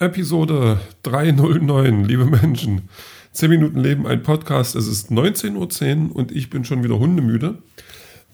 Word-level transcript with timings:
Episode 0.00 0.80
309, 1.02 2.06
liebe 2.06 2.24
Menschen. 2.24 2.88
10 3.32 3.50
Minuten 3.50 3.80
Leben, 3.80 4.06
ein 4.06 4.22
Podcast. 4.22 4.74
Es 4.74 4.86
ist 4.86 5.10
19.10 5.10 6.08
Uhr 6.08 6.16
und 6.16 6.32
ich 6.32 6.48
bin 6.48 6.64
schon 6.64 6.82
wieder 6.82 6.98
hundemüde, 6.98 7.58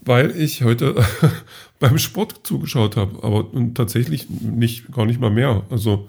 weil 0.00 0.30
ich 0.41 0.62
heute 0.62 0.95
beim 1.80 1.98
Sport 1.98 2.42
zugeschaut 2.45 2.95
habe. 2.95 3.24
Aber 3.24 3.46
tatsächlich 3.74 4.30
nicht, 4.30 4.92
gar 4.92 5.06
nicht 5.06 5.18
mal 5.18 5.32
mehr. 5.32 5.64
Also 5.68 6.09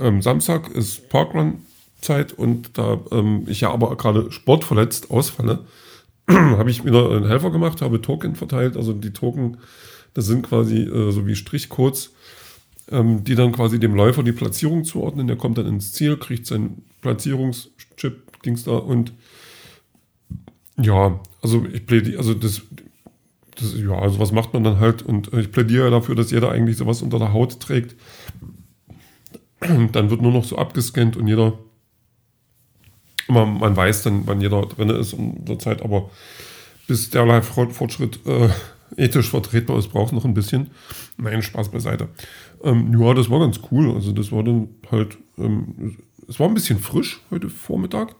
ähm, 0.00 0.20
Samstag 0.20 0.68
ist 0.72 1.08
Parkrun-Zeit 1.10 2.32
und 2.32 2.76
da 2.76 2.98
ähm, 3.12 3.44
ich 3.46 3.60
ja 3.60 3.70
aber 3.70 3.96
gerade 3.96 4.32
sportverletzt 4.32 5.12
ausfalle, 5.12 5.60
habe 6.28 6.72
ich 6.72 6.84
wieder 6.84 7.08
einen 7.08 7.28
Helfer 7.28 7.52
gemacht, 7.52 7.82
habe 7.82 8.02
Token 8.02 8.34
verteilt. 8.34 8.76
Also 8.76 8.92
die 8.92 9.12
Token, 9.12 9.58
das 10.12 10.26
sind 10.26 10.42
quasi 10.42 10.78
äh, 10.78 11.12
so 11.12 11.24
wie 11.24 11.36
Strichcodes 11.36 12.10
ähm, 12.90 13.24
die 13.24 13.34
dann 13.34 13.52
quasi 13.52 13.78
dem 13.78 13.94
Läufer 13.94 14.22
die 14.22 14.32
Platzierung 14.32 14.84
zuordnen. 14.84 15.26
Der 15.26 15.36
kommt 15.36 15.58
dann 15.58 15.66
ins 15.66 15.92
Ziel, 15.92 16.16
kriegt 16.16 16.46
seinen 16.46 16.84
Platzierungschip-Dings 17.00 18.64
da 18.64 18.72
und 18.72 19.12
ja, 20.80 21.20
also 21.42 21.64
ich 21.72 21.86
plädiere, 21.86 22.18
also 22.18 22.34
das, 22.34 22.62
das, 23.56 23.74
ja, 23.76 23.92
also 23.92 24.18
was 24.18 24.32
macht 24.32 24.54
man 24.54 24.64
dann 24.64 24.80
halt 24.80 25.02
und 25.02 25.32
ich 25.34 25.52
plädiere 25.52 25.90
dafür, 25.90 26.14
dass 26.14 26.30
jeder 26.30 26.50
eigentlich 26.50 26.76
sowas 26.76 27.02
unter 27.02 27.18
der 27.18 27.32
Haut 27.32 27.60
trägt. 27.60 27.96
Dann 29.60 30.10
wird 30.10 30.22
nur 30.22 30.32
noch 30.32 30.44
so 30.44 30.56
abgescannt 30.56 31.16
und 31.16 31.28
jeder, 31.28 31.58
man, 33.28 33.58
man 33.58 33.76
weiß 33.76 34.02
dann, 34.02 34.26
wann 34.26 34.40
jeder 34.40 34.62
drin 34.62 34.90
ist 34.90 35.12
in 35.12 35.44
der 35.44 35.58
Zeit, 35.58 35.82
aber 35.82 36.10
bis 36.88 37.10
der 37.10 37.26
Live-Fortschritt 37.26 38.20
äh, 38.26 38.48
ethisch 38.96 39.30
vertretbar 39.30 39.78
ist, 39.78 39.88
braucht 39.88 40.12
noch 40.12 40.24
ein 40.24 40.34
bisschen. 40.34 40.70
Nein, 41.16 41.42
Spaß 41.42 41.70
beiseite. 41.70 42.08
Ähm, 42.62 42.98
ja, 42.98 43.14
das 43.14 43.30
war 43.30 43.40
ganz 43.40 43.60
cool. 43.70 43.94
Also 43.94 44.12
das 44.12 44.32
war 44.32 44.42
dann 44.42 44.68
halt, 44.90 45.18
ähm, 45.38 45.96
es 46.28 46.38
war 46.38 46.48
ein 46.48 46.54
bisschen 46.54 46.78
frisch 46.78 47.20
heute 47.30 47.48
Vormittag. 47.48 48.14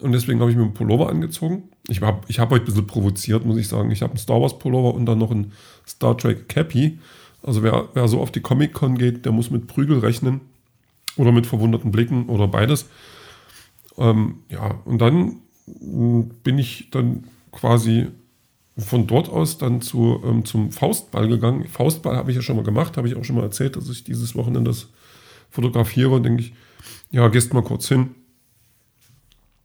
Und 0.00 0.12
deswegen 0.12 0.40
habe 0.40 0.50
ich 0.50 0.56
mir 0.56 0.62
einen 0.62 0.74
Pullover 0.74 1.08
angezogen. 1.08 1.64
Ich 1.88 2.00
habe 2.02 2.20
ich 2.28 2.38
hab 2.38 2.50
heute 2.50 2.64
ein 2.64 2.66
bisschen 2.66 2.86
provoziert, 2.86 3.44
muss 3.44 3.56
ich 3.56 3.66
sagen. 3.66 3.90
Ich 3.90 4.02
habe 4.02 4.12
einen 4.12 4.18
Star 4.18 4.40
Wars 4.40 4.58
Pullover 4.58 4.94
und 4.94 5.06
dann 5.06 5.18
noch 5.18 5.30
einen 5.30 5.52
Star 5.86 6.16
Trek 6.16 6.48
Cappy. 6.48 6.98
Also 7.42 7.62
wer, 7.62 7.88
wer 7.94 8.06
so 8.06 8.20
auf 8.20 8.30
die 8.30 8.40
Comic-Con 8.40 8.96
geht, 8.96 9.24
der 9.24 9.32
muss 9.32 9.50
mit 9.50 9.66
Prügel 9.66 9.98
rechnen. 9.98 10.40
Oder 11.16 11.32
mit 11.32 11.46
verwunderten 11.46 11.90
Blicken 11.90 12.26
oder 12.28 12.46
beides. 12.46 12.88
Ähm, 13.96 14.36
ja, 14.48 14.80
und 14.84 14.98
dann 14.98 15.40
hm, 15.66 16.30
bin 16.44 16.58
ich 16.58 16.90
dann 16.90 17.24
quasi 17.50 18.06
von 18.78 19.06
dort 19.06 19.28
aus 19.28 19.58
dann 19.58 19.80
zu, 19.80 20.22
ähm, 20.24 20.44
zum 20.44 20.70
Faustball 20.70 21.28
gegangen. 21.28 21.66
Faustball 21.66 22.16
habe 22.16 22.30
ich 22.30 22.36
ja 22.36 22.42
schon 22.42 22.56
mal 22.56 22.64
gemacht, 22.64 22.96
habe 22.96 23.08
ich 23.08 23.16
auch 23.16 23.24
schon 23.24 23.36
mal 23.36 23.42
erzählt, 23.42 23.76
dass 23.76 23.88
ich 23.88 24.04
dieses 24.04 24.34
Wochenende 24.36 24.70
das 24.70 24.88
fotografiere 25.50 26.10
und 26.10 26.22
denke 26.22 26.42
ich, 26.42 26.52
ja, 27.10 27.26
gehst 27.28 27.52
mal 27.52 27.62
kurz 27.62 27.88
hin, 27.88 28.14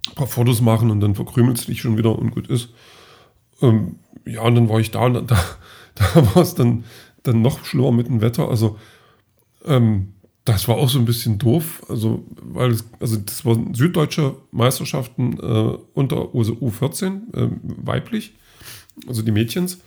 ein 0.10 0.16
paar 0.16 0.28
Fotos 0.28 0.62
machen 0.62 0.90
und 0.90 1.00
dann 1.00 1.16
verkrümelst 1.16 1.68
du 1.68 1.72
dich 1.72 1.82
schon 1.82 1.98
wieder 1.98 2.18
und 2.18 2.32
gut 2.32 2.48
ist. 2.48 2.70
Ähm, 3.62 3.98
ja, 4.26 4.42
und 4.42 4.56
dann 4.56 4.70
war 4.70 4.80
ich 4.80 4.92
da 4.92 5.06
und 5.06 5.14
da, 5.32 5.40
da 5.96 6.36
war 6.36 6.42
es 6.42 6.56
dann, 6.56 6.84
dann 7.22 7.42
noch 7.42 7.64
schlimmer 7.66 7.92
mit 7.92 8.08
dem 8.08 8.22
Wetter. 8.22 8.50
Also, 8.50 8.80
ähm, 9.66 10.14
das 10.46 10.68
war 10.68 10.76
auch 10.76 10.90
so 10.90 11.00
ein 11.00 11.06
bisschen 11.06 11.38
doof, 11.38 11.84
also, 11.88 12.26
weil 12.42 12.72
es, 12.72 12.86
also 13.00 13.16
das 13.18 13.46
waren 13.46 13.74
süddeutsche 13.76 14.36
Meisterschaften 14.52 15.34
äh, 15.40 15.78
unter 15.94 16.18
U14, 16.18 17.34
äh, 17.34 17.50
weiblich 17.62 18.34
also 19.08 19.22
die 19.22 19.32
Mädchens. 19.32 19.80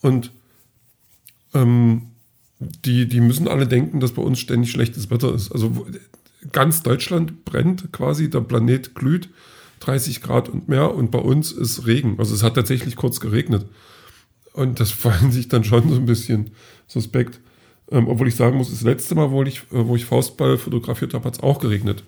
Und 0.00 0.32
ähm, 1.54 2.02
die, 2.58 3.06
die 3.06 3.20
müssen 3.20 3.48
alle 3.48 3.66
denken, 3.66 4.00
dass 4.00 4.12
bei 4.12 4.22
uns 4.22 4.38
ständig 4.38 4.70
schlechtes 4.70 5.10
Wetter 5.10 5.34
ist. 5.34 5.52
Also 5.52 5.86
ganz 6.52 6.82
Deutschland 6.82 7.44
brennt 7.44 7.92
quasi, 7.92 8.30
der 8.30 8.40
Planet 8.40 8.94
glüht, 8.94 9.28
30 9.80 10.22
Grad 10.22 10.48
und 10.48 10.68
mehr 10.68 10.94
und 10.94 11.10
bei 11.10 11.18
uns 11.18 11.52
ist 11.52 11.86
Regen. 11.86 12.16
Also 12.18 12.34
es 12.34 12.42
hat 12.42 12.54
tatsächlich 12.54 12.96
kurz 12.96 13.20
geregnet. 13.20 13.66
Und 14.52 14.80
das 14.80 14.90
fallen 14.92 15.32
sich 15.32 15.48
dann 15.48 15.64
schon 15.64 15.88
so 15.88 15.96
ein 15.96 16.06
bisschen 16.06 16.50
suspekt. 16.86 17.40
Ähm, 17.90 18.08
obwohl 18.08 18.28
ich 18.28 18.36
sagen 18.36 18.58
muss, 18.58 18.70
das 18.70 18.82
letzte 18.82 19.14
Mal, 19.14 19.30
wo 19.30 19.42
ich, 19.42 19.60
äh, 19.72 19.86
wo 19.86 19.96
ich 19.96 20.04
Faustball 20.04 20.58
fotografiert 20.58 21.14
habe, 21.14 21.24
hat 21.24 21.34
es 21.34 21.40
auch 21.40 21.58
geregnet. 21.58 22.04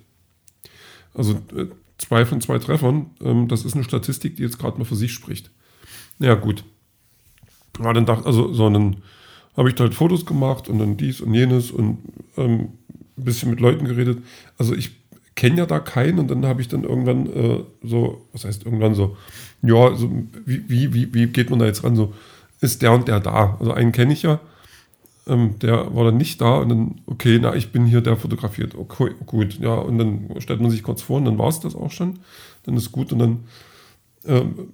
Also 1.15 1.41
äh, 1.57 1.67
zwei 1.97 2.27
von 2.27 2.41
zwei 2.41 2.59
Treffern. 2.59 3.11
Ähm, 3.23 3.49
das 3.49 3.65
ist 3.65 3.75
eine 3.75 3.85
Statistik, 3.85 4.37
die 4.37 4.43
jetzt 4.43 4.59
gerade 4.59 4.79
mal 4.79 4.85
für 4.85 4.97
sich 4.97 5.13
spricht. 5.13 5.51
Ja, 6.21 6.35
gut. 6.35 6.65
Ja, 7.83 7.93
dann 7.93 8.07
dachte, 8.07 8.27
also, 8.27 8.53
so, 8.53 8.69
dann 8.69 8.97
habe 9.57 9.69
ich 9.69 9.75
da 9.75 9.85
halt 9.85 9.95
Fotos 9.95 10.27
gemacht 10.27 10.69
und 10.69 10.79
dann 10.79 10.97
dies 10.97 11.21
und 11.21 11.35
jenes 11.35 11.71
und 11.71 11.99
ähm, 12.37 12.69
ein 13.19 13.25
bisschen 13.25 13.51
mit 13.51 13.61
Leuten 13.61 13.85
geredet. 13.87 14.19
Also 14.59 14.75
ich 14.75 14.93
kenne 15.35 15.59
ja 15.59 15.67
da 15.67 15.81
keinen 15.81 16.19
und 16.19 16.29
dann 16.31 16.45
habe 16.47 16.61
ich 16.61 16.69
dann 16.69 16.85
irgendwann 16.85 17.27
äh, 17.27 17.65
so, 17.83 18.27
was 18.33 18.45
heißt 18.45 18.65
irgendwann 18.65 18.95
so, 18.95 19.17
ja, 19.63 19.97
so, 19.97 20.11
wie, 20.45 20.69
wie, 20.69 20.95
wie, 20.95 21.15
wie 21.15 21.27
geht 21.27 21.51
man 21.51 21.59
da 21.59 21.67
jetzt 21.67 21.83
ran? 21.83 21.97
So, 21.97 22.15
ist 22.61 22.83
der 22.83 22.93
und 22.93 23.09
der 23.09 23.21
da? 23.21 23.57
Also 23.59 23.73
einen 23.73 23.93
kenne 23.93 24.13
ich 24.13 24.23
ja, 24.23 24.41
ähm, 25.27 25.59
der 25.61 25.95
war 25.95 26.05
dann 26.05 26.19
nicht 26.19 26.41
da 26.41 26.59
und 26.59 26.69
dann, 26.69 27.01
okay, 27.07 27.39
na, 27.41 27.55
ich 27.55 27.73
bin 27.73 27.87
hier, 27.87 28.03
der 28.03 28.17
fotografiert. 28.17 28.75
Okay, 28.75 29.13
gut, 29.27 29.59
ja, 29.61 29.75
und 29.75 29.99
dann 29.99 30.35
stellt 30.41 30.61
man 30.61 30.71
sich 30.71 30.83
kurz 30.83 31.03
vor 31.03 31.17
und 31.17 31.25
dann 31.25 31.39
war 31.39 31.49
es 31.49 31.61
das 31.61 31.75
auch 31.75 31.91
schon. 31.91 32.19
Dann 32.65 32.77
ist 32.77 32.93
gut 32.93 33.13
und 33.13 33.19
dann 33.19 33.45
ähm, 34.27 34.73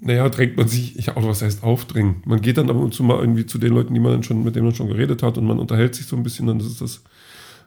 naja, 0.00 0.28
drängt 0.28 0.56
man 0.56 0.68
sich, 0.68 0.98
ich 0.98 1.16
auch 1.16 1.26
was 1.26 1.42
heißt 1.42 1.62
aufdrängen. 1.62 2.22
Man 2.26 2.40
geht 2.40 2.58
dann 2.58 2.70
ab 2.70 2.76
und 2.76 2.92
zu 2.92 3.02
mal 3.02 3.18
irgendwie 3.18 3.46
zu 3.46 3.58
den 3.58 3.72
Leuten, 3.72 3.94
die 3.94 4.00
man 4.00 4.12
dann 4.12 4.22
schon, 4.22 4.42
mit 4.42 4.56
denen 4.56 4.66
man 4.66 4.74
schon 4.74 4.88
geredet 4.88 5.22
hat 5.22 5.38
und 5.38 5.46
man 5.46 5.58
unterhält 5.58 5.94
sich 5.94 6.06
so 6.06 6.16
ein 6.16 6.22
bisschen, 6.22 6.46
dann 6.46 6.60
ist 6.60 6.80
das 6.80 7.02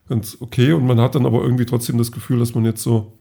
ganz 0.09 0.37
okay. 0.39 0.73
Und 0.73 0.85
man 0.85 0.99
hat 0.99 1.15
dann 1.15 1.25
aber 1.25 1.41
irgendwie 1.41 1.65
trotzdem 1.65 1.97
das 1.97 2.11
Gefühl, 2.11 2.39
dass 2.39 2.53
man 2.53 2.65
jetzt 2.65 2.83
so 2.83 3.13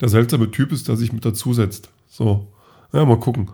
der 0.00 0.08
seltsame 0.08 0.50
Typ 0.50 0.72
ist, 0.72 0.88
der 0.88 0.96
sich 0.96 1.12
mit 1.12 1.24
dazusetzt. 1.24 1.90
So, 2.08 2.48
ja, 2.92 3.04
mal 3.04 3.18
gucken. 3.18 3.50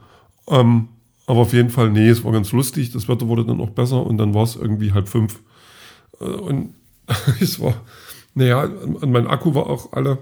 Ähm, 0.49 0.89
aber 1.27 1.41
auf 1.41 1.53
jeden 1.55 1.71
Fall, 1.71 1.91
nee, 1.91 2.09
es 2.09 2.22
war 2.22 2.33
ganz 2.33 2.53
lustig. 2.53 2.93
Das 2.93 3.09
Wetter 3.09 3.28
wurde 3.28 3.47
dann 3.47 3.61
auch 3.61 3.71
besser 3.71 4.05
und 4.05 4.19
dann 4.19 4.34
war 4.34 4.43
es 4.43 4.56
irgendwie 4.56 4.93
halb 4.93 5.09
fünf. 5.09 5.41
Äh, 6.21 6.25
und 6.25 6.75
es 7.41 7.61
war, 7.61 7.75
naja, 8.34 8.69
mein 9.06 9.27
Akku 9.27 9.55
war 9.55 9.66
auch 9.66 9.93
alle 9.93 10.19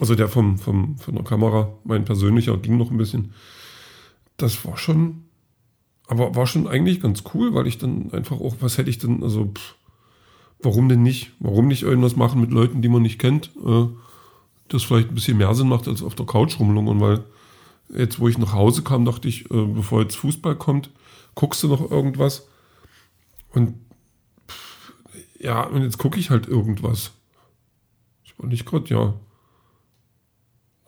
also 0.00 0.14
der 0.14 0.28
vom, 0.28 0.58
vom, 0.58 0.98
von 0.98 1.14
der 1.14 1.24
Kamera, 1.24 1.72
mein 1.84 2.04
persönlicher, 2.04 2.56
ging 2.56 2.76
noch 2.76 2.90
ein 2.90 2.96
bisschen. 2.96 3.32
Das 4.36 4.64
war 4.64 4.76
schon, 4.76 5.24
aber 6.06 6.34
war 6.34 6.46
schon 6.46 6.66
eigentlich 6.66 7.00
ganz 7.00 7.22
cool, 7.34 7.54
weil 7.54 7.66
ich 7.66 7.78
dann 7.78 8.12
einfach 8.12 8.40
auch, 8.40 8.56
was 8.60 8.78
hätte 8.78 8.90
ich 8.90 8.98
denn, 8.98 9.22
also, 9.22 9.46
pff, 9.46 9.76
warum 10.60 10.88
denn 10.88 11.02
nicht? 11.02 11.32
Warum 11.38 11.68
nicht 11.68 11.82
irgendwas 11.82 12.16
machen 12.16 12.40
mit 12.40 12.50
Leuten, 12.50 12.82
die 12.82 12.88
man 12.88 13.02
nicht 13.02 13.18
kennt? 13.18 13.50
Äh, 13.64 13.86
das 14.68 14.82
vielleicht 14.82 15.10
ein 15.10 15.14
bisschen 15.14 15.36
mehr 15.36 15.54
Sinn 15.54 15.68
macht, 15.68 15.86
als 15.88 16.02
auf 16.02 16.14
der 16.14 16.26
Couch 16.26 16.58
rumlungern, 16.58 17.00
weil 17.00 17.24
jetzt, 17.90 18.18
wo 18.18 18.28
ich 18.28 18.38
nach 18.38 18.52
Hause 18.52 18.82
kam, 18.82 19.04
dachte 19.04 19.28
ich, 19.28 19.50
äh, 19.50 19.66
bevor 19.66 20.02
jetzt 20.02 20.16
Fußball 20.16 20.56
kommt, 20.56 20.90
guckst 21.34 21.62
du 21.62 21.68
noch 21.68 21.90
irgendwas? 21.90 22.48
Und 23.50 23.74
pff, 24.48 24.92
ja, 25.38 25.62
und 25.64 25.82
jetzt 25.82 25.98
gucke 25.98 26.18
ich 26.18 26.30
halt 26.30 26.48
irgendwas. 26.48 27.12
Ich 28.24 28.38
war 28.38 28.48
nicht 28.48 28.66
gerade, 28.66 28.88
ja. 28.88 29.14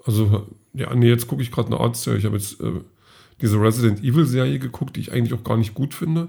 Also, 0.07 0.47
ja, 0.73 0.95
nee, 0.95 1.09
jetzt 1.09 1.27
gucke 1.27 1.43
ich 1.43 1.51
gerade 1.51 1.69
eine 1.69 1.81
Art 1.81 1.97
Ich 2.07 2.25
habe 2.25 2.37
jetzt 2.37 2.61
äh, 2.61 2.81
diese 3.43 3.61
Resident 3.61 4.03
Evil 4.03 4.25
Serie 4.25 4.59
geguckt, 4.59 4.97
die 4.97 5.01
ich 5.01 5.13
eigentlich 5.13 5.35
auch 5.35 5.45
gar 5.45 5.57
nicht 5.57 5.75
gut 5.75 5.95
finde. 5.95 6.29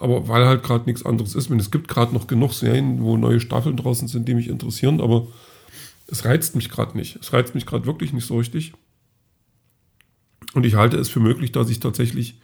Aber 0.00 0.28
weil 0.28 0.44
halt 0.44 0.64
gerade 0.64 0.84
nichts 0.86 1.06
anderes 1.06 1.36
ist. 1.36 1.50
es 1.50 1.70
gibt 1.70 1.86
gerade 1.88 2.12
noch 2.12 2.26
genug 2.26 2.52
Serien, 2.52 3.00
wo 3.00 3.16
neue 3.16 3.40
Staffeln 3.40 3.76
draußen 3.76 4.08
sind, 4.08 4.26
die 4.28 4.34
mich 4.34 4.48
interessieren, 4.48 5.00
aber 5.00 5.28
es 6.08 6.24
reizt 6.24 6.56
mich 6.56 6.68
gerade 6.68 6.96
nicht. 6.96 7.16
Es 7.16 7.32
reizt 7.32 7.54
mich 7.54 7.64
gerade 7.64 7.86
wirklich 7.86 8.12
nicht 8.12 8.26
so 8.26 8.36
richtig. 8.36 8.74
Und 10.52 10.66
ich 10.66 10.74
halte 10.74 10.96
es 10.96 11.08
für 11.08 11.20
möglich, 11.20 11.52
dass 11.52 11.70
ich 11.70 11.80
tatsächlich 11.80 12.40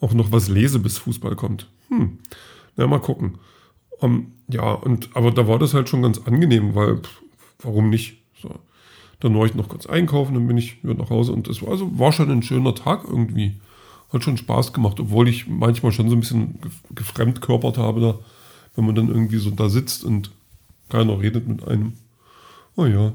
auch 0.00 0.12
noch 0.12 0.30
was 0.30 0.48
lese, 0.48 0.78
bis 0.78 0.98
Fußball 0.98 1.36
kommt. 1.36 1.68
Hm, 1.88 2.18
na, 2.76 2.86
mal 2.86 3.00
gucken. 3.00 3.38
Um, 3.98 4.12
ähm, 4.12 4.32
ja, 4.48 4.72
und 4.72 5.14
aber 5.14 5.30
da 5.30 5.46
war 5.48 5.58
das 5.58 5.74
halt 5.74 5.88
schon 5.88 6.02
ganz 6.02 6.18
angenehm, 6.18 6.74
weil 6.74 6.98
pff, 6.98 7.22
warum 7.62 7.90
nicht? 7.90 8.22
So. 8.40 8.58
Dann 9.20 9.38
war 9.38 9.46
ich 9.46 9.54
noch 9.54 9.68
kurz 9.68 9.86
einkaufen, 9.86 10.34
dann 10.34 10.46
bin 10.46 10.56
ich 10.56 10.82
wieder 10.82 10.94
nach 10.94 11.10
Hause 11.10 11.32
und 11.32 11.46
es 11.48 11.62
war, 11.62 11.70
also 11.70 11.98
war 11.98 12.12
schon 12.12 12.30
ein 12.30 12.42
schöner 12.42 12.74
Tag 12.74 13.04
irgendwie. 13.04 13.60
Hat 14.12 14.24
schon 14.24 14.36
Spaß 14.36 14.72
gemacht, 14.72 14.98
obwohl 14.98 15.28
ich 15.28 15.46
manchmal 15.46 15.92
schon 15.92 16.08
so 16.08 16.16
ein 16.16 16.20
bisschen 16.20 16.58
gefremdkörpert 16.94 17.78
habe, 17.78 18.00
da, 18.00 18.18
wenn 18.74 18.86
man 18.86 18.94
dann 18.94 19.08
irgendwie 19.08 19.38
so 19.38 19.50
da 19.50 19.68
sitzt 19.68 20.04
und 20.04 20.30
keiner 20.88 21.20
redet 21.20 21.46
mit 21.46 21.66
einem. 21.68 21.92
Oh 22.76 22.86
ja. 22.86 23.12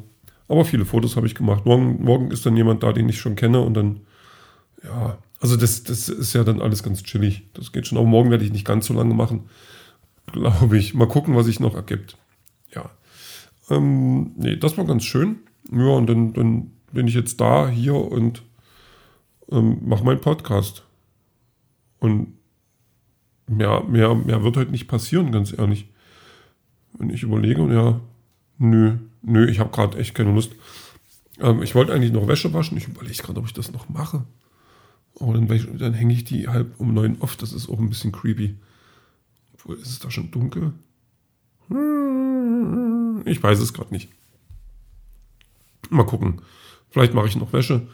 Aber 0.48 0.64
viele 0.64 0.86
Fotos 0.86 1.16
habe 1.16 1.28
ich 1.28 1.36
gemacht. 1.36 1.66
Morgen, 1.66 2.04
morgen 2.04 2.32
ist 2.32 2.46
dann 2.46 2.56
jemand 2.56 2.84
da, 2.84 2.94
den 2.94 3.10
ich 3.10 3.20
schon 3.20 3.36
kenne 3.36 3.62
und 3.62 3.74
dann, 3.74 4.02
ja, 4.84 5.18
also 5.40 5.58
das, 5.58 5.84
das 5.84 6.08
ist 6.08 6.34
ja 6.34 6.44
dann 6.44 6.62
alles 6.62 6.84
ganz 6.84 7.04
chillig. 7.04 7.44
Das 7.54 7.72
geht 7.72 7.88
schon. 7.88 7.98
Aber 7.98 8.08
morgen 8.08 8.32
werde 8.32 8.46
ich 8.46 8.52
nicht 8.52 8.66
ganz 8.66 8.86
so 8.86 8.94
lange 8.94 9.14
machen, 9.14 9.50
glaube 10.32 10.78
ich. 10.78 10.94
Mal 10.94 11.08
gucken, 11.08 11.36
was 11.36 11.48
sich 11.48 11.60
noch 11.60 11.76
ergibt. 11.76 12.18
Ja. 12.74 12.90
Ähm, 13.70 14.32
nee, 14.38 14.56
das 14.56 14.78
war 14.78 14.86
ganz 14.86 15.04
schön. 15.04 15.38
Ja, 15.72 15.90
und 15.90 16.08
dann, 16.08 16.34
dann 16.34 16.72
bin 16.92 17.08
ich 17.08 17.14
jetzt 17.14 17.42
da, 17.42 17.68
hier 17.68 17.96
und 17.96 18.44
ähm, 19.52 19.80
mache 19.86 20.04
meinen 20.04 20.22
Podcast. 20.22 20.84
Und 22.00 22.34
mehr, 23.48 23.84
mehr, 23.84 24.16
mehr 24.16 24.44
wird 24.44 24.58
halt 24.58 24.72
nicht 24.72 24.88
passieren, 24.88 25.32
ganz 25.32 25.58
ehrlich. 25.58 25.90
wenn 26.94 27.10
ich 27.10 27.24
überlege, 27.24 27.62
ja, 27.74 28.00
nö, 28.58 28.98
nö, 29.22 29.48
ich 29.48 29.60
habe 29.60 29.72
gerade 29.72 29.98
echt 29.98 30.16
keine 30.16 30.34
Lust. 30.34 30.54
Ähm, 31.40 31.62
ich 31.62 31.76
wollte 31.76 31.94
eigentlich 31.94 32.14
noch 32.14 32.28
Wäsche 32.28 32.54
waschen. 32.54 32.78
Ich 32.78 32.88
überlege 32.88 33.22
gerade, 33.22 33.40
ob 33.40 33.46
ich 33.46 33.54
das 33.54 33.72
noch 33.72 33.90
mache. 33.90 34.24
Aber 35.20 35.34
dann, 35.34 35.48
dann 35.78 35.94
hänge 35.94 36.14
ich 36.14 36.26
die 36.26 36.48
halb 36.48 36.80
um 36.80 36.94
neun 36.94 37.22
auf. 37.22 37.36
Das 37.36 37.54
ist 37.54 37.70
auch 37.70 37.80
ein 37.80 37.90
bisschen 37.90 38.12
creepy. 38.12 38.56
Obwohl, 39.54 39.78
ist 39.78 39.88
es 39.88 40.00
da 40.00 40.12
schon 40.12 40.32
dunkel? 40.32 40.74
Ich 43.26 43.42
weiß 43.42 43.60
es 43.60 43.74
gerade 43.74 43.94
nicht. 43.94 44.10
Mal 45.96 46.06
gucken. 46.06 46.42
Vielleicht 46.90 47.14
mache 47.14 47.28
ich 47.28 47.36
noch 47.36 47.54
Wäsche. 47.54 47.88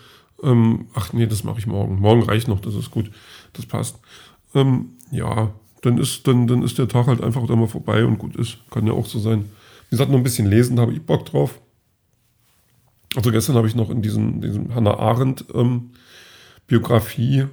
Ähm, 0.43 0.87
ach 0.93 1.13
nee, 1.13 1.27
das 1.27 1.43
mache 1.43 1.59
ich 1.59 1.67
morgen. 1.67 1.99
Morgen 1.99 2.23
reicht 2.23 2.47
noch, 2.47 2.59
das 2.59 2.75
ist 2.75 2.91
gut. 2.91 3.11
Das 3.53 3.65
passt. 3.65 3.99
Ähm, 4.53 4.91
ja, 5.11 5.53
dann 5.81 5.97
ist, 5.97 6.27
dann, 6.27 6.47
dann 6.47 6.63
ist 6.63 6.77
der 6.77 6.87
Tag 6.87 7.07
halt 7.07 7.21
einfach 7.21 7.45
da 7.47 7.55
mal 7.55 7.67
vorbei 7.67 8.05
und 8.05 8.17
gut 8.17 8.35
ist. 8.35 8.57
Kann 8.69 8.87
ja 8.87 8.93
auch 8.93 9.05
so 9.05 9.19
sein. 9.19 9.45
Wie 9.89 9.95
gesagt, 9.95 10.11
noch 10.11 10.17
ein 10.17 10.23
bisschen 10.23 10.47
lesen, 10.47 10.75
da 10.75 10.83
habe 10.83 10.93
ich 10.93 11.01
Bock 11.01 11.25
drauf. 11.25 11.59
Also 13.15 13.31
gestern 13.31 13.55
habe 13.55 13.67
ich 13.67 13.75
noch 13.75 13.89
in 13.89 14.01
diesem, 14.01 14.41
diesem 14.41 14.73
Hannah 14.73 14.97
Arendt 14.97 15.45
ähm, 15.53 15.91
Biografie, 16.67 17.45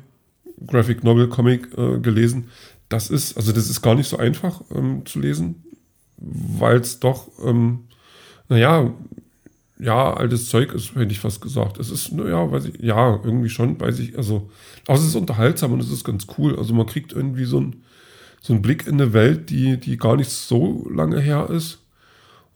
Graphic 0.66 1.02
Novel 1.02 1.28
Comic 1.28 1.76
äh, 1.76 1.98
gelesen. 1.98 2.50
Das 2.88 3.10
ist, 3.10 3.36
also 3.36 3.52
das 3.52 3.68
ist 3.68 3.82
gar 3.82 3.94
nicht 3.94 4.08
so 4.08 4.18
einfach 4.18 4.62
ähm, 4.74 5.04
zu 5.04 5.18
lesen, 5.18 5.64
weil 6.16 6.76
es 6.76 7.00
doch, 7.00 7.28
ähm, 7.44 7.80
naja, 8.48 8.92
ja, 9.78 10.12
altes 10.12 10.48
Zeug 10.48 10.72
ist, 10.72 10.94
hätte 10.94 11.12
ich 11.12 11.20
fast 11.20 11.40
gesagt. 11.40 11.78
Es 11.78 11.90
ist, 11.90 12.12
naja, 12.12 12.50
weiß 12.50 12.66
ich, 12.66 12.80
ja, 12.80 13.20
irgendwie 13.22 13.48
schon, 13.48 13.80
weiß 13.80 13.98
ich, 14.00 14.16
also, 14.16 14.50
aber 14.86 14.98
es 14.98 15.04
ist 15.04 15.14
unterhaltsam 15.14 15.72
und 15.72 15.80
es 15.80 15.90
ist 15.90 16.04
ganz 16.04 16.26
cool. 16.36 16.58
Also 16.58 16.74
man 16.74 16.86
kriegt 16.86 17.12
irgendwie 17.12 17.44
so, 17.44 17.60
ein, 17.60 17.82
so 18.40 18.52
einen 18.52 18.62
Blick 18.62 18.86
in 18.86 18.94
eine 18.94 19.12
Welt, 19.12 19.50
die, 19.50 19.78
die 19.78 19.96
gar 19.96 20.16
nicht 20.16 20.30
so 20.30 20.88
lange 20.90 21.20
her 21.20 21.48
ist. 21.50 21.78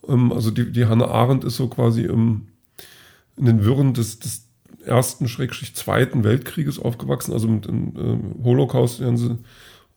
Ähm, 0.08 0.32
also 0.32 0.50
die, 0.50 0.72
die 0.72 0.86
Hannah 0.86 1.08
Arendt 1.08 1.44
ist 1.44 1.56
so 1.56 1.68
quasi 1.68 2.02
im, 2.02 2.48
in 3.36 3.44
den 3.44 3.64
Wirren 3.64 3.94
des, 3.94 4.18
des 4.18 4.48
ersten, 4.84 5.28
Schrägstrich 5.28 5.74
zweiten 5.74 6.24
Weltkrieges 6.24 6.80
aufgewachsen, 6.80 7.32
also 7.32 7.46
mit 7.46 7.66
dem 7.66 7.92
äh, 7.96 8.44
Holocaust, 8.44 9.00
den 9.00 9.16
sie 9.16 9.38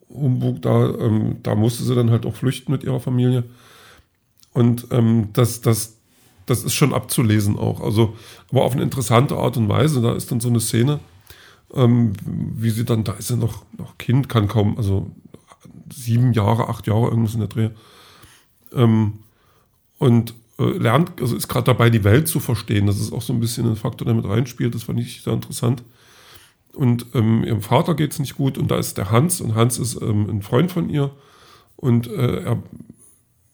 Humbug, 0.10 0.62
da, 0.62 0.94
ähm, 1.00 1.38
da 1.42 1.56
musste 1.56 1.84
sie 1.84 1.96
dann 1.96 2.12
halt 2.12 2.26
auch 2.26 2.36
flüchten 2.36 2.72
mit 2.72 2.84
ihrer 2.84 3.00
Familie. 3.00 3.44
Und 4.54 4.88
ähm, 4.92 5.30
das, 5.34 5.62
das, 5.62 5.95
das 6.46 6.64
ist 6.64 6.74
schon 6.74 6.94
abzulesen 6.94 7.58
auch. 7.58 7.82
Also, 7.82 8.16
aber 8.52 8.64
auf 8.64 8.74
eine 8.74 8.84
interessante 8.84 9.38
Art 9.38 9.58
und 9.58 9.70
Weise. 9.70 10.02
Da 10.02 10.14
ist 10.14 10.32
dann 10.32 10.40
so 10.40 10.50
eine 10.50 10.60
Szene, 10.60 11.00
ähm, 11.74 12.14
wie 12.26 12.70
sie 12.70 12.86
dann, 12.86 13.04
da 13.04 13.14
ist 13.14 13.28
sie 13.28 13.38
noch, 13.38 13.64
noch 13.78 13.98
Kind, 13.98 14.30
kann 14.30 14.48
kaum, 14.48 14.78
also 14.78 15.12
sieben 15.94 16.34
Jahre, 16.34 16.70
acht 16.70 16.88
Jahre, 16.88 17.10
irgendwas 17.10 17.34
in 17.34 17.40
der 17.40 17.50
Dreh. 17.50 17.70
Ähm, 18.74 19.20
und 19.98 20.34
äh, 20.60 20.64
lernt, 20.64 21.22
also 21.22 21.36
ist 21.36 21.48
gerade 21.48 21.66
dabei, 21.66 21.90
die 21.90 22.04
Welt 22.04 22.28
zu 22.28 22.40
verstehen. 22.40 22.88
Das 22.88 23.00
ist 23.00 23.12
auch 23.12 23.22
so 23.22 23.34
ein 23.34 23.40
bisschen 23.40 23.70
ein 23.70 23.76
Faktor, 23.76 24.06
der 24.06 24.16
mit 24.16 24.28
reinspielt. 24.28 24.76
Das 24.76 24.84
fand 24.84 25.00
ich 25.00 25.22
sehr 25.22 25.34
interessant. 25.34 25.84
Und 26.74 27.08
ähm, 27.14 27.44
ihrem 27.44 27.62
Vater 27.62 27.96
geht 27.96 28.12
es 28.12 28.20
nicht 28.20 28.36
gut 28.36 28.58
und 28.58 28.70
da 28.70 28.78
ist 28.78 28.98
der 28.98 29.10
Hans 29.10 29.40
und 29.40 29.56
Hans 29.56 29.78
ist 29.78 30.02
ähm, 30.02 30.30
ein 30.30 30.42
Freund 30.42 30.72
von 30.72 30.90
ihr 30.90 31.12
und 31.78 32.08
äh, 32.08 32.42
er 32.42 32.64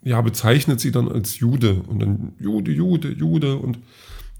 ja, 0.03 0.21
bezeichnet 0.21 0.79
sie 0.79 0.91
dann 0.91 1.07
als 1.07 1.39
Jude 1.39 1.81
und 1.87 1.99
dann 1.99 2.33
Jude, 2.39 2.71
Jude, 2.71 3.11
Jude 3.11 3.57
und 3.57 3.79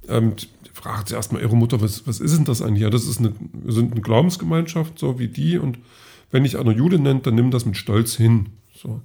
ähm, 0.08 0.34
fragt 0.74 1.10
sie 1.10 1.16
erstmal 1.16 1.42
ihre 1.42 1.56
Mutter, 1.56 1.82
was, 1.82 2.08
was 2.08 2.20
ist 2.20 2.36
denn 2.36 2.46
das 2.46 2.62
eigentlich? 2.62 2.82
Ja, 2.82 2.90
das 2.90 3.08
ist 3.08 3.20
eine, 3.20 3.34
wir 3.54 3.74
sind 3.74 3.92
eine 3.92 4.02
Glaubensgemeinschaft, 4.02 4.98
so 4.98 5.20
wie 5.20 5.28
die 5.28 5.58
und 5.58 5.78
wenn 6.32 6.46
ich 6.46 6.58
einer 6.58 6.72
Jude 6.72 6.98
nennt, 6.98 7.28
dann 7.28 7.36
nimm 7.36 7.52
das 7.52 7.66
mit 7.66 7.78
Stolz 7.78 8.16
hin. 8.16 8.48
So. 8.74 9.02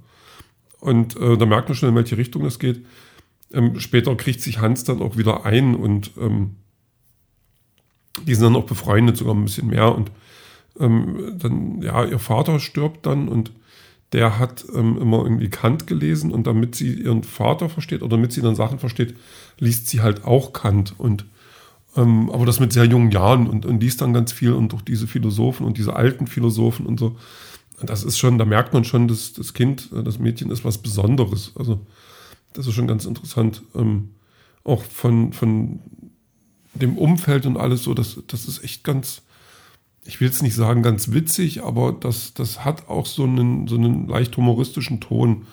Und 0.80 1.16
äh, 1.16 1.36
da 1.36 1.44
merkt 1.44 1.68
man 1.68 1.76
schon, 1.76 1.88
in 1.88 1.94
welche 1.94 2.16
Richtung 2.16 2.44
das 2.44 2.58
geht. 2.58 2.84
Ähm, 3.52 3.78
später 3.80 4.14
kriegt 4.16 4.40
sich 4.40 4.60
Hans 4.60 4.84
dann 4.84 5.02
auch 5.02 5.16
wieder 5.16 5.44
ein 5.44 5.74
und 5.74 6.12
ähm, 6.18 6.56
die 8.24 8.34
sind 8.34 8.44
dann 8.44 8.56
auch 8.56 8.66
befreundet, 8.66 9.16
sogar 9.16 9.34
ein 9.34 9.44
bisschen 9.44 9.68
mehr. 9.68 9.94
Und 9.94 10.10
ähm, 10.78 11.36
dann, 11.38 11.82
ja, 11.82 12.04
ihr 12.04 12.18
Vater 12.18 12.60
stirbt 12.60 13.06
dann 13.06 13.28
und 13.28 13.52
der 14.16 14.38
hat 14.38 14.64
ähm, 14.74 14.96
immer 14.98 15.18
irgendwie 15.24 15.50
Kant 15.50 15.86
gelesen 15.86 16.32
und 16.32 16.46
damit 16.46 16.74
sie 16.74 16.94
ihren 16.94 17.22
Vater 17.22 17.68
versteht 17.68 18.00
oder 18.00 18.16
damit 18.16 18.32
sie 18.32 18.40
dann 18.40 18.56
Sachen 18.56 18.78
versteht, 18.78 19.14
liest 19.58 19.88
sie 19.88 20.00
halt 20.00 20.24
auch 20.24 20.54
Kant 20.54 20.94
und 20.96 21.26
ähm, 21.96 22.30
aber 22.30 22.46
das 22.46 22.58
mit 22.58 22.72
sehr 22.72 22.86
jungen 22.86 23.10
Jahren 23.10 23.46
und, 23.46 23.66
und 23.66 23.82
liest 23.82 24.00
dann 24.00 24.14
ganz 24.14 24.32
viel 24.32 24.54
und 24.54 24.72
durch 24.72 24.80
diese 24.80 25.06
Philosophen 25.06 25.66
und 25.66 25.76
diese 25.76 25.94
alten 25.94 26.26
Philosophen 26.28 26.86
und 26.86 26.98
so. 26.98 27.16
Das 27.82 28.04
ist 28.04 28.16
schon, 28.16 28.38
da 28.38 28.46
merkt 28.46 28.72
man 28.72 28.84
schon, 28.84 29.06
dass 29.06 29.34
das 29.34 29.52
Kind, 29.52 29.90
äh, 29.94 30.02
das 30.02 30.18
Mädchen 30.18 30.50
ist 30.50 30.64
was 30.64 30.78
Besonderes. 30.78 31.52
Also 31.54 31.80
das 32.54 32.66
ist 32.66 32.72
schon 32.72 32.86
ganz 32.86 33.04
interessant. 33.04 33.64
Ähm, 33.74 34.12
auch 34.64 34.82
von, 34.82 35.34
von 35.34 35.80
dem 36.72 36.96
Umfeld 36.96 37.44
und 37.44 37.58
alles 37.58 37.82
so, 37.82 37.92
das, 37.92 38.18
das 38.28 38.48
ist 38.48 38.64
echt 38.64 38.82
ganz, 38.82 39.20
ich 40.06 40.20
will 40.20 40.28
jetzt 40.28 40.42
nicht 40.42 40.54
sagen 40.54 40.82
ganz 40.82 41.12
witzig, 41.12 41.62
aber 41.62 41.92
das, 41.92 42.34
das 42.34 42.64
hat 42.64 42.88
auch 42.88 43.06
so 43.06 43.24
einen, 43.24 43.66
so 43.68 43.76
einen 43.76 44.08
leicht 44.08 44.36
humoristischen 44.36 45.00
Ton, 45.00 45.46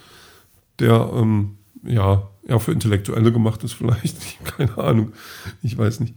der 0.80 1.12
ähm, 1.16 1.58
ja 1.84 2.30
eher 2.46 2.60
für 2.60 2.72
Intellektuelle 2.72 3.32
gemacht 3.32 3.64
ist, 3.64 3.74
vielleicht. 3.74 4.18
Keine 4.44 4.78
Ahnung. 4.78 5.14
Ich 5.62 5.78
weiß 5.78 6.00
nicht. 6.00 6.16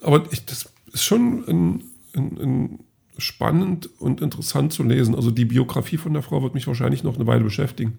Aber 0.00 0.24
ich, 0.30 0.44
das 0.44 0.70
ist 0.92 1.04
schon 1.04 1.44
ein, 1.48 1.84
ein, 2.14 2.38
ein 2.40 2.78
spannend 3.18 3.88
und 3.98 4.20
interessant 4.20 4.72
zu 4.72 4.82
lesen. 4.82 5.14
Also 5.14 5.30
die 5.30 5.46
Biografie 5.46 5.96
von 5.96 6.12
der 6.12 6.22
Frau 6.22 6.42
wird 6.42 6.54
mich 6.54 6.66
wahrscheinlich 6.66 7.02
noch 7.02 7.16
eine 7.16 7.26
Weile 7.26 7.44
beschäftigen. 7.44 7.98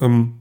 Ähm, 0.00 0.34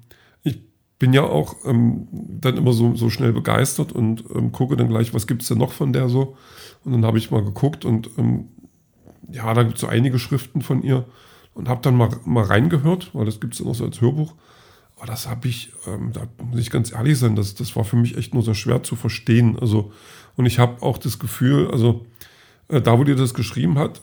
bin 1.00 1.14
ja 1.14 1.24
auch 1.24 1.56
ähm, 1.66 2.08
dann 2.12 2.58
immer 2.58 2.74
so, 2.74 2.96
so 2.96 3.10
schnell 3.10 3.34
begeistert 3.34 3.92
und 3.92 4.24
ähm, 4.34 4.52
gucke 4.52 4.76
dann 4.76 4.90
gleich, 4.90 5.14
was 5.14 5.28
gibt 5.28 5.44
es 5.44 5.48
denn 5.48 5.60
noch 5.60 5.72
von 5.72 5.94
der 5.94 6.10
so. 6.10 6.36
Und 6.84 6.94
dann 6.94 7.06
habe 7.06 7.18
ich 7.18 7.30
mal 7.30 7.44
geguckt 7.44 7.86
und 7.86 8.10
ähm, 8.18 8.50
ja, 9.32 9.54
da 9.54 9.64
gibt 9.64 9.76
es 9.76 9.82
so 9.82 9.88
einige 9.88 10.20
Schriften 10.20 10.62
von 10.62 10.84
ihr 10.84 11.06
und 11.54 11.68
habe 11.68 11.82
dann 11.82 11.96
mal, 11.96 12.10
mal 12.26 12.44
reingehört, 12.44 13.10
weil 13.14 13.26
das 13.26 13.40
gibt 13.40 13.54
es 13.54 13.66
auch 13.66 13.74
so 13.74 13.86
als 13.86 14.02
Hörbuch. 14.02 14.34
Aber 14.98 15.08
das 15.08 15.28
habe 15.28 15.48
ich, 15.48 15.72
ähm, 15.86 16.12
da 16.14 16.28
muss 16.44 16.60
ich 16.60 16.70
ganz 16.70 16.92
ehrlich 16.92 17.20
sein, 17.20 17.36
das, 17.36 17.56
das 17.56 17.76
war 17.76 17.84
für 17.84 17.96
mich 17.96 18.18
echt 18.18 18.34
nur 18.34 18.44
sehr 18.44 18.56
schwer 18.56 18.84
zu 18.84 18.96
verstehen. 18.96 19.58
Also, 19.60 19.92
und 20.36 20.46
ich 20.46 20.60
habe 20.60 20.82
auch 20.82 20.98
das 20.98 21.20
Gefühl, 21.20 21.70
also 21.72 22.06
äh, 22.68 22.82
da, 22.82 22.98
wo 22.98 23.04
die 23.04 23.16
das 23.16 23.34
geschrieben 23.34 23.78
hat, 23.78 24.02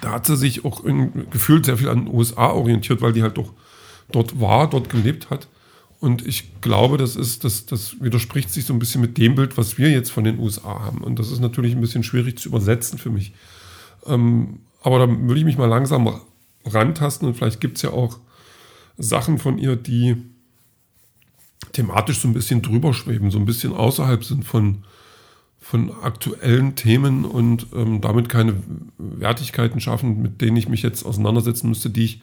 da 0.00 0.12
hat 0.12 0.26
sie 0.26 0.36
sich 0.36 0.64
auch 0.64 0.84
in, 0.84 1.30
gefühlt 1.30 1.64
sehr 1.64 1.78
viel 1.78 1.88
an 1.88 2.04
den 2.04 2.14
USA 2.14 2.50
orientiert, 2.50 3.00
weil 3.02 3.12
die 3.12 3.22
halt 3.22 3.38
doch 3.38 3.52
dort 4.12 4.40
war, 4.40 4.68
dort 4.70 4.88
gelebt 4.88 5.30
hat. 5.30 5.48
Und 5.98 6.26
ich 6.26 6.60
glaube, 6.60 6.98
das 6.98 7.16
ist, 7.16 7.42
das, 7.44 7.66
das 7.66 8.00
widerspricht 8.00 8.50
sich 8.50 8.66
so 8.66 8.72
ein 8.72 8.78
bisschen 8.78 9.00
mit 9.00 9.16
dem 9.18 9.34
Bild, 9.34 9.56
was 9.56 9.78
wir 9.78 9.90
jetzt 9.90 10.10
von 10.10 10.24
den 10.24 10.38
USA 10.38 10.80
haben. 10.80 10.98
Und 10.98 11.18
das 11.18 11.30
ist 11.30 11.40
natürlich 11.40 11.74
ein 11.74 11.80
bisschen 11.80 12.02
schwierig 12.02 12.38
zu 12.38 12.50
übersetzen 12.50 12.98
für 12.98 13.10
mich. 13.10 13.32
Ähm, 14.08 14.60
aber 14.82 14.98
da 14.98 15.08
würde 15.08 15.38
ich 15.38 15.44
mich 15.44 15.58
mal 15.58 15.66
langsam 15.66 16.20
rantasten 16.64 17.28
und 17.28 17.34
vielleicht 17.34 17.60
gibt 17.60 17.76
es 17.76 17.82
ja 17.82 17.90
auch 17.90 18.18
Sachen 18.98 19.38
von 19.38 19.58
ihr, 19.58 19.76
die 19.76 20.16
thematisch 21.72 22.20
so 22.20 22.28
ein 22.28 22.34
bisschen 22.34 22.62
drüber 22.62 22.94
schweben, 22.94 23.30
so 23.30 23.38
ein 23.38 23.44
bisschen 23.44 23.74
außerhalb 23.74 24.24
sind 24.24 24.44
von, 24.44 24.84
von 25.58 25.92
aktuellen 26.02 26.74
Themen 26.74 27.24
und 27.24 27.66
ähm, 27.74 28.00
damit 28.00 28.28
keine 28.28 28.54
Wertigkeiten 28.98 29.80
schaffen, 29.80 30.22
mit 30.22 30.40
denen 30.40 30.56
ich 30.56 30.68
mich 30.68 30.82
jetzt 30.82 31.04
auseinandersetzen 31.04 31.68
müsste, 31.68 31.90
die 31.90 32.04
ich 32.04 32.22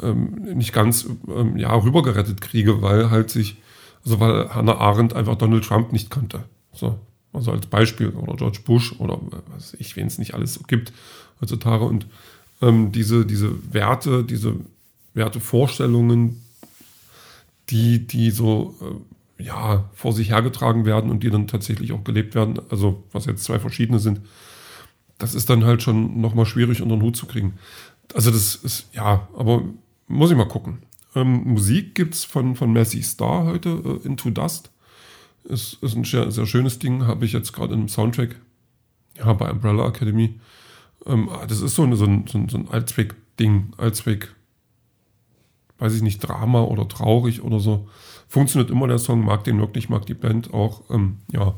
ähm, 0.00 0.34
nicht 0.54 0.72
ganz 0.72 1.06
ähm, 1.28 1.56
ja, 1.56 1.74
rübergerettet 1.74 2.40
kriege, 2.40 2.82
weil 2.82 3.10
halt 3.10 3.30
sich, 3.30 3.58
also 4.04 4.18
weil 4.20 4.48
Hannah 4.50 4.78
Arendt 4.78 5.14
einfach 5.14 5.36
Donald 5.36 5.64
Trump 5.64 5.92
nicht 5.92 6.10
kannte. 6.10 6.44
So, 6.72 6.98
also 7.32 7.52
als 7.52 7.66
Beispiel, 7.66 8.10
oder 8.10 8.36
George 8.36 8.60
Bush 8.64 8.92
oder 8.98 9.18
was 9.54 9.74
ich, 9.74 9.96
wen 9.96 10.06
es 10.06 10.18
nicht 10.18 10.34
alles 10.34 10.54
so 10.54 10.62
gibt 10.66 10.92
heutzutage. 11.40 11.84
Und 11.84 12.06
ähm, 12.60 12.92
diese, 12.92 13.26
diese 13.26 13.72
Werte, 13.72 14.24
diese 14.24 14.54
Wertevorstellungen, 15.14 16.42
die, 17.70 18.06
die 18.06 18.30
so 18.30 18.76
äh, 18.80 19.44
ja, 19.44 19.88
vor 19.94 20.12
sich 20.12 20.30
hergetragen 20.30 20.84
werden 20.84 21.10
und 21.10 21.22
die 21.22 21.30
dann 21.30 21.48
tatsächlich 21.48 21.92
auch 21.92 22.04
gelebt 22.04 22.34
werden, 22.34 22.60
also 22.70 23.02
was 23.12 23.26
jetzt 23.26 23.44
zwei 23.44 23.58
verschiedene 23.58 23.98
sind, 23.98 24.20
das 25.18 25.34
ist 25.34 25.50
dann 25.50 25.64
halt 25.64 25.82
schon 25.82 26.20
nochmal 26.20 26.46
schwierig 26.46 26.82
unter 26.82 26.96
den 26.96 27.02
Hut 27.02 27.16
zu 27.16 27.26
kriegen. 27.26 27.54
Also 28.14 28.30
das 28.30 28.56
ist, 28.56 28.88
ja, 28.92 29.28
aber 29.36 29.62
muss 30.08 30.30
ich 30.30 30.36
mal 30.36 30.48
gucken. 30.48 30.78
Ähm, 31.14 31.44
Musik 31.44 31.94
gibt 31.94 32.14
es 32.14 32.24
von, 32.24 32.56
von 32.56 32.72
Messi 32.72 33.02
Star 33.02 33.44
heute, 33.46 34.00
äh, 34.04 34.06
Into 34.06 34.30
Dust. 34.30 34.71
Ist, 35.44 35.82
ist 35.82 35.96
ein 35.96 36.04
sehr, 36.04 36.30
sehr 36.30 36.46
schönes 36.46 36.78
Ding, 36.78 37.06
habe 37.06 37.24
ich 37.24 37.32
jetzt 37.32 37.52
gerade 37.52 37.74
im 37.74 37.88
Soundtrack, 37.88 38.36
ja, 39.18 39.32
bei 39.32 39.50
Umbrella 39.50 39.88
Academy. 39.88 40.38
Ähm, 41.06 41.28
ah, 41.28 41.46
das 41.46 41.60
ist 41.60 41.74
so, 41.74 41.82
eine, 41.82 41.96
so 41.96 42.04
ein, 42.04 42.26
so 42.26 42.38
ein, 42.38 42.48
so 42.48 42.58
ein 42.58 42.68
Allzweck-Ding, 42.68 43.72
Allzweck, 43.76 44.34
weiß 45.78 45.94
ich 45.94 46.02
nicht, 46.02 46.20
Drama 46.20 46.62
oder 46.62 46.86
traurig 46.86 47.42
oder 47.42 47.58
so. 47.58 47.88
Funktioniert 48.28 48.70
immer 48.70 48.86
der 48.86 48.98
Song, 48.98 49.24
mag 49.24 49.44
den 49.44 49.58
wirklich, 49.58 49.88
mag 49.88 50.06
die 50.06 50.14
Band 50.14 50.54
auch, 50.54 50.88
ähm, 50.90 51.18
ja. 51.32 51.54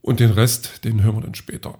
Und 0.00 0.20
den 0.20 0.30
Rest, 0.30 0.84
den 0.84 1.02
hören 1.02 1.16
wir 1.16 1.22
dann 1.22 1.34
später. 1.34 1.78